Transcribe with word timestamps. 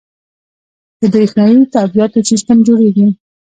د 0.99 1.01
بریښنایی 1.13 1.59
تادیاتو 1.73 2.19
سیستم 2.29 2.57
جوړیږي 2.67 3.07